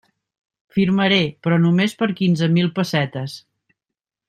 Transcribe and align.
Firmaré, 0.77 1.19
però 1.47 1.59
només 1.67 1.95
per 2.01 2.09
quinze 2.23 2.49
mil 2.57 2.73
pessetes. 2.81 3.37